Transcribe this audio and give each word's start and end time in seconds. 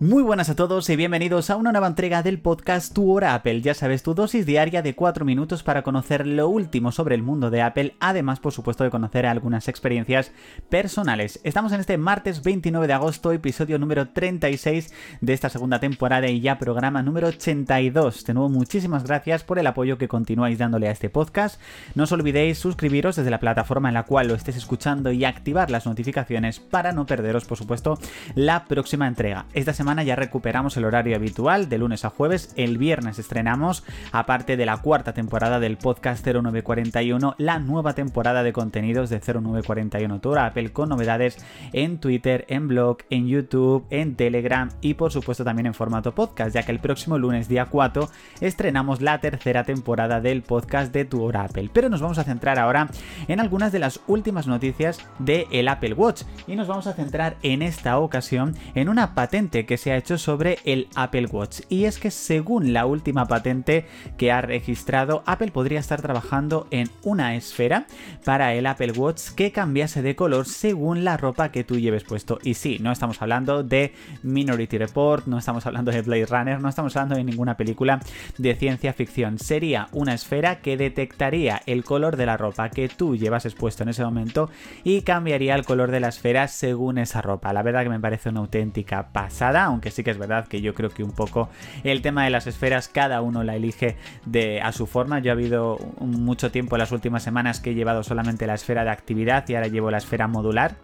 Muy 0.00 0.22
buenas 0.22 0.48
a 0.48 0.54
todos 0.54 0.88
y 0.90 0.94
bienvenidos 0.94 1.50
a 1.50 1.56
una 1.56 1.72
nueva 1.72 1.88
entrega 1.88 2.22
del 2.22 2.38
podcast 2.38 2.94
Tu 2.94 3.10
Hora 3.10 3.34
Apple. 3.34 3.62
Ya 3.62 3.74
sabes, 3.74 4.04
tu 4.04 4.14
dosis 4.14 4.46
diaria 4.46 4.80
de 4.80 4.94
4 4.94 5.24
minutos 5.24 5.64
para 5.64 5.82
conocer 5.82 6.24
lo 6.24 6.48
último 6.48 6.92
sobre 6.92 7.16
el 7.16 7.24
mundo 7.24 7.50
de 7.50 7.62
Apple, 7.62 7.96
además, 7.98 8.38
por 8.38 8.52
supuesto, 8.52 8.84
de 8.84 8.90
conocer 8.90 9.26
algunas 9.26 9.66
experiencias 9.66 10.30
personales. 10.68 11.40
Estamos 11.42 11.72
en 11.72 11.80
este 11.80 11.98
martes 11.98 12.44
29 12.44 12.86
de 12.86 12.92
agosto, 12.92 13.32
episodio 13.32 13.76
número 13.80 14.10
36 14.10 14.94
de 15.20 15.32
esta 15.32 15.48
segunda 15.48 15.80
temporada 15.80 16.28
y 16.28 16.42
ya 16.42 16.60
programa 16.60 17.02
número 17.02 17.26
82. 17.26 18.24
De 18.24 18.34
nuevo, 18.34 18.48
muchísimas 18.50 19.02
gracias 19.02 19.42
por 19.42 19.58
el 19.58 19.66
apoyo 19.66 19.98
que 19.98 20.06
continuáis 20.06 20.58
dándole 20.58 20.86
a 20.86 20.92
este 20.92 21.10
podcast. 21.10 21.60
No 21.96 22.04
os 22.04 22.12
olvidéis 22.12 22.58
suscribiros 22.58 23.16
desde 23.16 23.30
la 23.30 23.40
plataforma 23.40 23.88
en 23.88 23.94
la 23.94 24.04
cual 24.04 24.28
lo 24.28 24.36
estés 24.36 24.56
escuchando 24.56 25.10
y 25.10 25.24
activar 25.24 25.72
las 25.72 25.86
notificaciones 25.86 26.60
para 26.60 26.92
no 26.92 27.04
perderos, 27.04 27.46
por 27.46 27.58
supuesto, 27.58 27.98
la 28.36 28.66
próxima 28.66 29.08
entrega. 29.08 29.46
Esta 29.54 29.72
semana 29.72 29.87
ya 29.88 30.16
recuperamos 30.16 30.76
el 30.76 30.84
horario 30.84 31.16
habitual 31.16 31.70
de 31.70 31.78
lunes 31.78 32.04
a 32.04 32.10
jueves. 32.10 32.52
El 32.56 32.76
viernes 32.76 33.18
estrenamos, 33.18 33.84
aparte 34.12 34.58
de 34.58 34.66
la 34.66 34.76
cuarta 34.76 35.14
temporada 35.14 35.60
del 35.60 35.78
podcast 35.78 36.26
0941, 36.26 37.34
la 37.38 37.58
nueva 37.58 37.94
temporada 37.94 38.42
de 38.42 38.52
contenidos 38.52 39.08
de 39.08 39.18
0941 39.18 40.20
Tour 40.20 40.40
Apple 40.40 40.72
con 40.72 40.90
novedades 40.90 41.38
en 41.72 41.98
Twitter, 42.00 42.44
en 42.48 42.68
blog, 42.68 42.98
en 43.08 43.28
YouTube, 43.28 43.86
en 43.88 44.14
Telegram 44.14 44.68
y 44.82 44.94
por 44.94 45.10
supuesto 45.10 45.42
también 45.42 45.66
en 45.66 45.74
formato 45.74 46.14
podcast, 46.14 46.54
ya 46.54 46.64
que 46.64 46.72
el 46.72 46.80
próximo 46.80 47.16
lunes 47.16 47.48
día 47.48 47.64
4 47.64 48.10
estrenamos 48.42 49.00
la 49.00 49.20
tercera 49.20 49.64
temporada 49.64 50.20
del 50.20 50.42
podcast 50.42 50.92
de 50.92 51.06
Tu 51.06 51.22
Hora 51.22 51.44
Apple. 51.44 51.70
Pero 51.72 51.88
nos 51.88 52.02
vamos 52.02 52.18
a 52.18 52.24
centrar 52.24 52.58
ahora 52.58 52.90
en 53.26 53.40
algunas 53.40 53.72
de 53.72 53.78
las 53.78 54.00
últimas 54.06 54.46
noticias 54.46 55.00
del 55.18 55.46
el 55.50 55.68
Apple 55.68 55.94
Watch 55.94 56.24
y 56.46 56.56
nos 56.56 56.68
vamos 56.68 56.86
a 56.86 56.92
centrar 56.92 57.36
en 57.42 57.62
esta 57.62 57.98
ocasión 57.98 58.54
en 58.74 58.90
una 58.90 59.14
patente 59.14 59.64
que 59.64 59.77
se 59.78 59.92
ha 59.92 59.96
hecho 59.96 60.18
sobre 60.18 60.58
el 60.64 60.88
Apple 60.94 61.26
Watch. 61.26 61.60
Y 61.68 61.84
es 61.84 61.98
que 61.98 62.10
según 62.10 62.72
la 62.72 62.86
última 62.86 63.26
patente 63.26 63.86
que 64.16 64.32
ha 64.32 64.40
registrado, 64.40 65.22
Apple 65.26 65.50
podría 65.50 65.80
estar 65.80 66.02
trabajando 66.02 66.66
en 66.70 66.90
una 67.02 67.34
esfera 67.34 67.86
para 68.24 68.54
el 68.54 68.66
Apple 68.66 68.92
Watch 68.92 69.30
que 69.30 69.52
cambiase 69.52 70.02
de 70.02 70.16
color 70.16 70.46
según 70.46 71.04
la 71.04 71.16
ropa 71.16 71.50
que 71.50 71.64
tú 71.64 71.78
lleves 71.78 72.04
puesto. 72.04 72.38
Y 72.42 72.54
sí, 72.54 72.78
no 72.80 72.92
estamos 72.92 73.22
hablando 73.22 73.62
de 73.62 73.94
Minority 74.22 74.78
Report, 74.78 75.26
no 75.26 75.38
estamos 75.38 75.64
hablando 75.66 75.90
de 75.90 76.02
Blade 76.02 76.26
Runner, 76.26 76.60
no 76.60 76.68
estamos 76.68 76.96
hablando 76.96 77.16
de 77.16 77.24
ninguna 77.24 77.56
película 77.56 78.00
de 78.36 78.54
ciencia 78.54 78.92
ficción. 78.92 79.38
Sería 79.38 79.88
una 79.92 80.14
esfera 80.14 80.60
que 80.60 80.76
detectaría 80.76 81.62
el 81.66 81.84
color 81.84 82.16
de 82.16 82.26
la 82.26 82.36
ropa 82.36 82.70
que 82.70 82.88
tú 82.88 83.16
llevas 83.16 83.46
expuesto 83.46 83.82
en 83.82 83.90
ese 83.90 84.04
momento 84.04 84.50
y 84.84 85.02
cambiaría 85.02 85.54
el 85.54 85.64
color 85.64 85.90
de 85.90 86.00
la 86.00 86.08
esfera 86.08 86.48
según 86.48 86.98
esa 86.98 87.22
ropa. 87.22 87.52
La 87.52 87.62
verdad 87.62 87.82
que 87.82 87.88
me 87.88 88.00
parece 88.00 88.28
una 88.28 88.40
auténtica 88.40 89.08
pasada, 89.12 89.67
aunque 89.68 89.90
sí 89.90 90.02
que 90.02 90.10
es 90.10 90.18
verdad 90.18 90.46
que 90.48 90.60
yo 90.60 90.74
creo 90.74 90.90
que 90.90 91.02
un 91.02 91.12
poco 91.12 91.48
el 91.84 92.02
tema 92.02 92.24
de 92.24 92.30
las 92.30 92.46
esferas 92.46 92.88
cada 92.88 93.20
uno 93.22 93.44
la 93.44 93.56
elige 93.56 93.96
de, 94.26 94.60
a 94.60 94.72
su 94.72 94.86
forma. 94.86 95.18
Yo 95.20 95.30
he 95.30 95.32
habido 95.32 95.78
mucho 96.00 96.50
tiempo 96.50 96.76
en 96.76 96.80
las 96.80 96.92
últimas 96.92 97.22
semanas 97.22 97.60
que 97.60 97.70
he 97.70 97.74
llevado 97.74 98.02
solamente 98.02 98.46
la 98.46 98.54
esfera 98.54 98.84
de 98.84 98.90
actividad 98.90 99.48
y 99.48 99.54
ahora 99.54 99.68
llevo 99.68 99.90
la 99.90 99.98
esfera 99.98 100.28
modular 100.28 100.76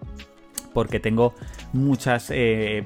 porque 0.74 1.00
tengo 1.00 1.34
muchas 1.72 2.30
eh, 2.30 2.84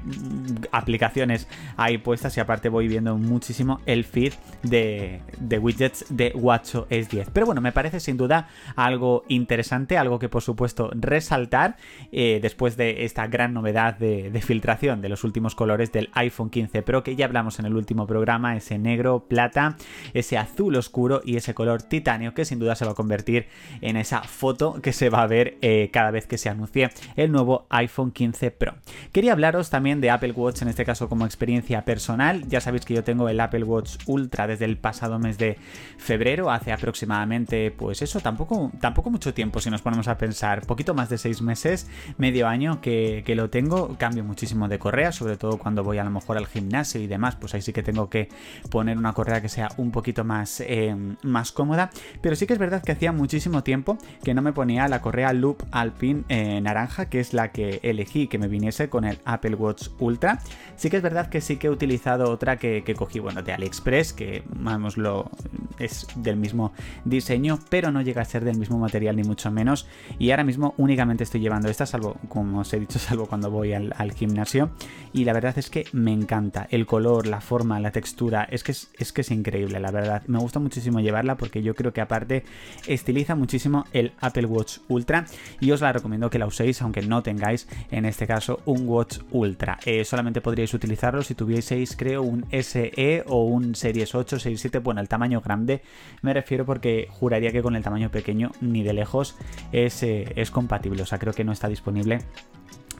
aplicaciones 0.70 1.48
ahí 1.76 1.98
puestas 1.98 2.36
y 2.36 2.40
aparte 2.40 2.68
voy 2.68 2.86
viendo 2.86 3.16
muchísimo 3.16 3.80
el 3.86 4.04
feed 4.04 4.34
de, 4.62 5.20
widgets 5.60 6.04
de 6.10 6.32
WatchOS 6.34 7.08
10. 7.08 7.30
Pero 7.32 7.46
bueno, 7.46 7.60
me 7.60 7.72
parece 7.72 8.00
sin 8.00 8.16
duda 8.16 8.48
algo 8.76 9.24
interesante, 9.28 9.98
algo 9.98 10.18
que 10.18 10.28
por 10.28 10.42
supuesto 10.42 10.90
resaltar 10.94 11.76
eh, 12.12 12.38
después 12.40 12.76
de 12.76 13.04
esta 13.04 13.26
gran 13.26 13.54
novedad 13.54 13.96
de, 13.96 14.38
filtración 14.38 15.00
de 15.00 15.08
los 15.08 15.24
últimos 15.24 15.56
colores 15.56 15.90
del 15.90 16.10
iPhone 16.12 16.48
15 16.48 16.82
Pro 16.82 17.02
que 17.02 17.16
ya 17.16 17.24
hablamos 17.24 17.58
en 17.58 17.66
el 17.66 17.74
último 17.74 18.06
programa, 18.06 18.56
ese 18.56 18.78
negro, 18.78 19.24
plata, 19.28 19.76
ese 20.14 20.38
azul 20.38 20.76
oscuro 20.76 21.22
y 21.24 21.36
ese 21.36 21.54
color 21.54 21.82
titanio 21.82 22.34
que 22.34 22.44
sin 22.44 22.58
duda 22.58 22.76
se 22.76 22.84
va 22.84 22.92
a 22.92 22.94
convertir 22.94 23.48
en 23.80 23.96
esa 23.96 24.22
foto 24.22 24.80
que 24.80 24.92
se 24.92 25.10
va 25.10 25.22
a 25.22 25.26
ver 25.26 25.58
eh, 25.60 25.90
cada 25.92 26.10
vez 26.10 26.26
que 26.26 26.38
se 26.38 26.48
anuncie 26.48 26.90
el 27.16 27.32
nuevo 27.32 27.66
iPhone 27.70 27.77
iPhone 27.78 28.10
15 28.10 28.50
Pro. 28.50 28.74
Quería 29.12 29.32
hablaros 29.32 29.70
también 29.70 30.00
de 30.00 30.10
Apple 30.10 30.32
Watch, 30.32 30.62
en 30.62 30.68
este 30.68 30.84
caso 30.84 31.08
como 31.08 31.24
experiencia 31.24 31.84
personal. 31.84 32.46
Ya 32.48 32.60
sabéis 32.60 32.84
que 32.84 32.94
yo 32.94 33.04
tengo 33.04 33.28
el 33.28 33.40
Apple 33.40 33.64
Watch 33.64 33.96
Ultra 34.06 34.46
desde 34.46 34.64
el 34.64 34.76
pasado 34.76 35.18
mes 35.18 35.38
de 35.38 35.56
febrero, 35.96 36.50
hace 36.50 36.72
aproximadamente, 36.72 37.70
pues 37.70 38.02
eso, 38.02 38.20
tampoco, 38.20 38.70
tampoco 38.80 39.10
mucho 39.10 39.34
tiempo 39.34 39.60
si 39.60 39.70
nos 39.70 39.82
ponemos 39.82 40.08
a 40.08 40.18
pensar, 40.18 40.66
poquito 40.66 40.94
más 40.94 41.08
de 41.08 41.18
seis 41.18 41.42
meses, 41.42 41.88
medio 42.16 42.48
año 42.48 42.80
que, 42.80 43.24
lo 43.36 43.50
tengo. 43.50 43.96
Cambio 43.98 44.24
muchísimo 44.24 44.68
de 44.68 44.78
correa, 44.78 45.12
sobre 45.12 45.36
todo 45.36 45.58
cuando 45.58 45.84
voy 45.84 45.98
a 45.98 46.04
lo 46.04 46.10
mejor 46.10 46.38
al 46.38 46.46
gimnasio 46.46 47.00
y 47.00 47.06
demás, 47.06 47.36
pues 47.36 47.54
ahí 47.54 47.62
sí 47.62 47.72
que 47.72 47.82
tengo 47.82 48.08
que 48.10 48.28
poner 48.70 48.98
una 48.98 49.12
correa 49.12 49.40
que 49.40 49.48
sea 49.48 49.68
un 49.76 49.92
poquito 49.92 50.24
más, 50.24 50.60
eh, 50.60 50.96
más 51.22 51.52
cómoda. 51.52 51.90
Pero 52.20 52.34
sí 52.34 52.46
que 52.46 52.54
es 52.54 52.58
verdad 52.58 52.82
que 52.82 52.92
hacía 52.92 53.12
muchísimo 53.12 53.62
tiempo 53.62 53.98
que 54.24 54.34
no 54.34 54.42
me 54.42 54.52
ponía 54.52 54.88
la 54.88 55.00
correa 55.00 55.32
Loop 55.32 55.62
Alpine 55.70 56.24
eh, 56.28 56.60
naranja, 56.60 57.06
que 57.06 57.20
es 57.20 57.32
la 57.32 57.52
que 57.52 57.67
elegí 57.82 58.28
que 58.28 58.38
me 58.38 58.48
viniese 58.48 58.88
con 58.88 59.04
el 59.04 59.18
Apple 59.24 59.54
Watch 59.54 59.88
Ultra. 59.98 60.40
Sí 60.76 60.90
que 60.90 60.98
es 60.98 61.02
verdad 61.02 61.28
que 61.28 61.40
sí 61.40 61.56
que 61.56 61.68
he 61.68 61.70
utilizado 61.70 62.30
otra 62.30 62.56
que, 62.56 62.82
cogí, 62.96 63.18
bueno, 63.18 63.42
de 63.42 63.52
AliExpress, 63.52 64.12
que 64.12 64.42
vamos, 64.46 64.96
lo, 64.96 65.30
es 65.78 66.06
del 66.16 66.36
mismo 66.36 66.72
diseño, 67.04 67.58
pero 67.68 67.90
no 67.90 68.02
llega 68.02 68.22
a 68.22 68.24
ser 68.24 68.44
del 68.44 68.58
mismo 68.58 68.78
material 68.78 69.16
ni 69.16 69.22
mucho 69.22 69.50
menos. 69.50 69.86
Y 70.18 70.30
ahora 70.30 70.44
mismo 70.44 70.74
únicamente 70.76 71.24
estoy 71.24 71.40
llevando 71.40 71.68
esta, 71.68 71.86
salvo, 71.86 72.16
como 72.28 72.60
os 72.60 72.72
he 72.72 72.80
dicho, 72.80 72.98
salvo 72.98 73.26
cuando 73.26 73.50
voy 73.50 73.72
al, 73.72 74.12
gimnasio. 74.12 74.70
Y 75.12 75.24
la 75.24 75.32
verdad 75.32 75.58
es 75.58 75.70
que 75.70 75.86
me 75.92 76.12
encanta 76.12 76.66
el 76.70 76.86
color, 76.86 77.26
la 77.26 77.40
forma, 77.40 77.80
la 77.80 77.92
textura. 77.92 78.44
Es 78.50 78.64
que 78.64 78.72
es, 78.72 79.12
que 79.12 79.20
es 79.20 79.30
increíble, 79.30 79.80
la 79.80 79.90
verdad. 79.90 80.22
Me 80.26 80.38
gusta 80.38 80.60
muchísimo 80.60 81.00
llevarla 81.00 81.36
porque 81.36 81.62
yo 81.62 81.74
creo 81.74 81.92
que 81.92 82.00
aparte 82.00 82.44
estiliza 82.86 83.34
muchísimo 83.34 83.84
el 83.92 84.12
Apple 84.20 84.46
Watch 84.46 84.78
Ultra. 84.88 85.26
Y 85.60 85.70
os 85.70 85.80
la 85.80 85.92
recomiendo 85.92 86.30
que 86.30 86.38
la 86.38 86.46
uséis, 86.46 86.82
aunque 86.82 87.02
no 87.02 87.22
tengáis 87.22 87.57
en 87.90 88.04
este 88.04 88.26
caso 88.26 88.60
un 88.66 88.86
Watch 88.86 89.18
Ultra. 89.30 89.78
Eh, 89.84 90.04
solamente 90.04 90.40
podríais 90.40 90.72
utilizarlo 90.74 91.22
si 91.22 91.34
tuvieseis, 91.34 91.96
creo, 91.96 92.22
un 92.22 92.46
SE 92.50 93.24
o 93.26 93.44
un 93.44 93.74
Series 93.74 94.14
8, 94.14 94.38
Series 94.38 94.60
7, 94.60 94.78
bueno, 94.78 95.00
el 95.00 95.08
tamaño 95.08 95.40
grande 95.40 95.82
me 96.22 96.34
refiero 96.34 96.64
porque 96.64 97.08
juraría 97.10 97.52
que 97.52 97.62
con 97.62 97.76
el 97.76 97.82
tamaño 97.82 98.10
pequeño 98.10 98.52
ni 98.60 98.82
de 98.82 98.92
lejos 98.92 99.36
es, 99.72 100.02
eh, 100.02 100.32
es 100.36 100.50
compatible, 100.50 101.02
o 101.02 101.06
sea, 101.06 101.18
creo 101.18 101.32
que 101.32 101.44
no 101.44 101.52
está 101.52 101.68
disponible 101.68 102.20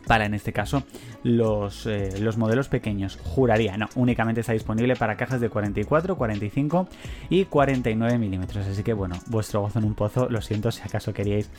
para 0.09 0.25
en 0.25 0.35
este 0.35 0.53
caso 0.53 0.83
los, 1.23 1.87
eh, 1.87 2.19
los 2.21 2.37
modelos 2.37 2.69
pequeños. 2.69 3.19
Juraría, 3.23 3.77
no, 3.77 3.89
únicamente 3.95 4.41
está 4.41 4.53
disponible 4.55 4.97
para 4.97 5.17
cajas 5.17 5.41
de 5.41 5.51
44, 5.51 6.17
45 6.17 6.89
y 7.29 7.45
49 7.45 8.19
milímetros. 8.19 8.67
Así 8.67 8.83
que 8.83 8.95
bueno, 8.95 9.17
vuestro 9.27 9.61
gozo 9.61 9.79
en 9.79 9.85
un 9.85 9.95
pozo, 9.95 10.29
lo 10.31 10.41
siento 10.41 10.73
si 10.73 10.83
acaso 10.83 11.13
queríais 11.13 11.51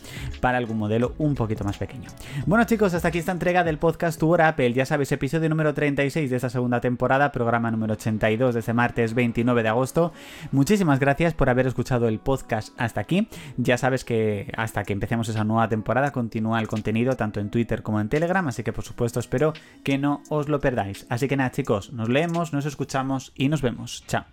para 0.42 0.58
algún 0.58 0.78
modelo 0.78 1.14
un 1.20 1.36
poquito 1.36 1.64
más 1.64 1.78
pequeño. 1.78 2.09
Bueno 2.46 2.66
chicos, 2.66 2.94
hasta 2.94 3.08
aquí 3.08 3.20
esta 3.20 3.32
entrega 3.32 3.64
del 3.64 3.78
podcast 3.78 4.20
Tu 4.20 4.36
Apple. 4.36 4.74
Ya 4.74 4.86
sabéis, 4.86 5.12
episodio 5.12 5.48
número 5.48 5.74
36 5.74 6.30
de 6.30 6.36
esta 6.36 6.50
segunda 6.50 6.82
temporada, 6.82 7.32
programa 7.32 7.72
número 7.72 7.94
82 7.94 8.56
de 8.56 8.59
este 8.59 8.74
martes 8.74 9.14
29 9.14 9.64
de 9.64 9.70
agosto. 9.70 10.12
Muchísimas 10.52 11.00
gracias 11.00 11.34
por 11.36 11.50
haber 11.50 11.68
escuchado 11.68 12.08
el 12.08 12.20
podcast 12.20 12.74
hasta 12.80 13.02
aquí. 13.02 13.28
Ya 13.58 13.78
sabes 13.78 14.04
que 14.04 14.52
hasta 14.58 14.84
que 14.84 14.94
empecemos 14.94 15.30
esa 15.30 15.44
nueva 15.44 15.70
temporada 15.70 16.12
continúa 16.12 16.59
el 16.59 16.68
contenido 16.68 17.16
tanto 17.16 17.40
en 17.40 17.50
Twitter 17.50 17.84
como 17.84 18.00
en 18.00 18.09
Telegram 18.09 18.39
así 18.48 18.64
que 18.64 18.74
por 18.74 18.84
supuesto 18.84 19.20
espero 19.20 19.54
que 19.84 19.98
no 19.98 20.24
os 20.30 20.50
lo 20.50 20.60
perdáis. 20.60 21.06
Así 21.10 21.28
que 21.28 21.38
nada 21.38 21.52
chicos, 21.52 21.92
nos 21.94 22.10
leemos, 22.10 22.54
nos 22.54 22.66
escuchamos 22.66 23.32
y 23.36 23.50
nos 23.50 23.62
vemos. 23.62 24.04
Chao. 24.08 24.26